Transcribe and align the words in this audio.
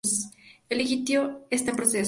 El 0.67 0.79
litigio 0.79 1.45
está 1.51 1.69
en 1.69 1.77
proceso. 1.77 1.99